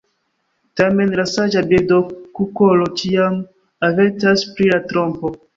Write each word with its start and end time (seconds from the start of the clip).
Tamen 0.79 1.13
la 1.19 1.25
saĝa 1.33 1.63
birdo 1.73 1.99
kukolo 2.39 2.89
ĉiam 3.03 3.39
avertas 3.91 4.49
pri 4.57 4.71
la 4.75 4.85
trompo. 4.91 5.37